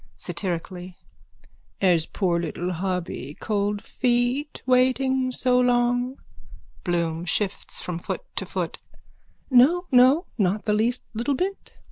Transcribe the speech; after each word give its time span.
(Satirically.) 0.17 0.97
Has 1.79 2.07
poor 2.07 2.39
little 2.39 2.71
hubby 2.73 3.37
cold 3.39 3.83
feet 3.83 4.63
waiting 4.65 5.31
so 5.31 5.59
long? 5.59 6.17
BLOOM: 6.83 7.23
(Shifts 7.25 7.79
from 7.79 7.99
foot 7.99 8.23
to 8.37 8.47
foot.) 8.47 8.79
No, 9.51 9.85
no. 9.91 10.25
Not 10.39 10.65
the 10.65 10.73
least 10.73 11.03
little 11.13 11.35
bit. 11.35 11.75